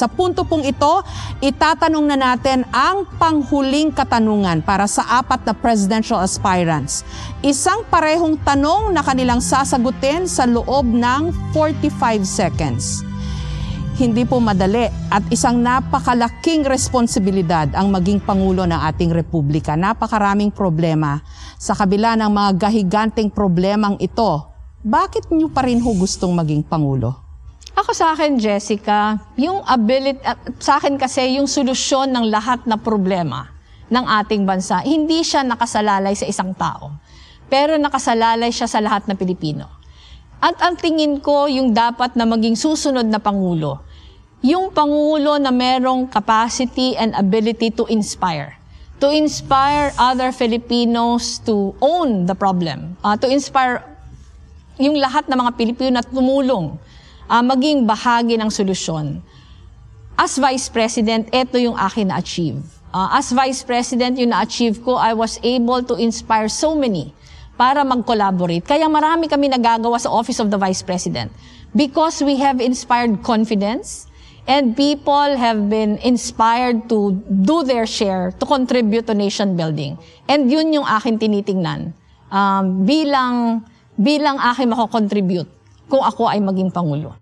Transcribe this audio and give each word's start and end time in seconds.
Sa 0.00 0.08
punto 0.08 0.48
pong 0.48 0.64
ito, 0.64 1.04
itatanong 1.44 2.08
na 2.08 2.16
natin 2.16 2.64
ang 2.72 3.04
panghuling 3.20 3.92
katanungan 3.92 4.64
para 4.64 4.88
sa 4.88 5.04
apat 5.20 5.44
na 5.44 5.52
presidential 5.52 6.16
aspirants. 6.24 7.04
Isang 7.44 7.84
parehong 7.84 8.40
tanong 8.40 8.96
na 8.96 9.04
kanilang 9.04 9.44
sasagutin 9.44 10.24
sa 10.24 10.48
loob 10.48 10.88
ng 10.88 11.52
45 11.52 12.24
seconds. 12.24 13.04
Hindi 14.00 14.24
po 14.24 14.40
madali 14.40 14.88
at 15.12 15.20
isang 15.28 15.60
napakalaking 15.60 16.64
responsibilidad 16.64 17.68
ang 17.76 17.92
maging 17.92 18.24
Pangulo 18.24 18.64
ng 18.64 18.80
ating 18.80 19.12
Republika. 19.12 19.76
Napakaraming 19.76 20.48
problema. 20.48 21.20
Sa 21.60 21.76
kabila 21.76 22.16
ng 22.16 22.32
mga 22.32 22.50
gahiganteng 22.56 23.28
problemang 23.28 24.00
ito, 24.00 24.48
bakit 24.80 25.28
niyo 25.28 25.52
pa 25.52 25.68
rin 25.68 25.76
ho 25.84 25.92
gustong 25.92 26.32
maging 26.32 26.64
Pangulo? 26.64 27.29
Ako 27.90 28.06
sa 28.06 28.14
akin, 28.14 28.38
Jessica, 28.38 29.18
yung 29.34 29.66
ability, 29.66 30.22
uh, 30.22 30.38
sa 30.62 30.78
akin 30.78 30.94
kasi 30.94 31.42
yung 31.42 31.50
solusyon 31.50 32.14
ng 32.14 32.30
lahat 32.30 32.62
na 32.62 32.78
problema 32.78 33.50
ng 33.90 34.06
ating 34.22 34.46
bansa, 34.46 34.78
hindi 34.86 35.26
siya 35.26 35.42
nakasalalay 35.42 36.14
sa 36.14 36.22
isang 36.22 36.54
tao. 36.54 36.94
Pero 37.50 37.74
nakasalalay 37.82 38.54
siya 38.54 38.70
sa 38.70 38.78
lahat 38.78 39.10
ng 39.10 39.18
Pilipino. 39.18 39.66
At 40.38 40.54
ang 40.62 40.78
tingin 40.78 41.18
ko, 41.18 41.50
yung 41.50 41.74
dapat 41.74 42.14
na 42.14 42.30
maging 42.30 42.54
susunod 42.54 43.10
na 43.10 43.18
Pangulo, 43.18 43.82
yung 44.38 44.70
Pangulo 44.70 45.42
na 45.42 45.50
merong 45.50 46.06
capacity 46.06 46.94
and 46.94 47.10
ability 47.18 47.74
to 47.74 47.90
inspire. 47.90 48.54
To 49.02 49.10
inspire 49.10 49.90
other 49.98 50.30
Filipinos 50.30 51.42
to 51.42 51.74
own 51.82 52.30
the 52.30 52.38
problem. 52.38 52.94
Uh, 53.02 53.18
to 53.18 53.26
inspire 53.26 53.82
yung 54.78 54.94
lahat 54.94 55.26
ng 55.26 55.34
mga 55.34 55.58
Pilipino 55.58 55.90
na 55.98 56.06
tumulong 56.06 56.78
uh, 57.30 57.44
maging 57.46 57.86
bahagi 57.86 58.34
ng 58.34 58.50
solusyon. 58.50 59.22
As 60.18 60.36
Vice 60.36 60.66
President, 60.68 61.30
ito 61.30 61.56
yung 61.56 61.78
akin 61.78 62.10
na-achieve. 62.10 62.60
Uh, 62.90 63.08
as 63.14 63.30
Vice 63.30 63.62
President, 63.62 64.18
yung 64.18 64.34
na-achieve 64.34 64.82
ko, 64.82 64.98
I 64.98 65.14
was 65.14 65.38
able 65.46 65.80
to 65.86 65.94
inspire 65.94 66.50
so 66.50 66.74
many 66.74 67.14
para 67.54 67.86
mag-collaborate. 67.86 68.66
Kaya 68.66 68.90
marami 68.90 69.30
kami 69.30 69.46
nagagawa 69.48 69.96
sa 69.96 70.10
Office 70.10 70.42
of 70.42 70.50
the 70.50 70.58
Vice 70.58 70.82
President 70.82 71.30
because 71.72 72.18
we 72.20 72.36
have 72.42 72.58
inspired 72.58 73.22
confidence 73.22 74.10
and 74.50 74.74
people 74.74 75.38
have 75.38 75.70
been 75.70 76.00
inspired 76.02 76.88
to 76.90 77.14
do 77.46 77.62
their 77.62 77.86
share 77.86 78.34
to 78.40 78.44
contribute 78.44 79.06
to 79.06 79.14
nation 79.14 79.54
building. 79.54 79.94
And 80.26 80.50
yun 80.50 80.74
yung 80.74 80.88
akin 80.88 81.20
tinitingnan 81.20 81.94
um, 82.32 82.84
bilang 82.88 83.62
bilang 83.94 84.40
akin 84.40 84.72
mako-contribute 84.72 85.48
kung 85.90 86.00
ako 86.00 86.30
ay 86.30 86.40
maging 86.40 86.72
Pangulo. 86.72 87.12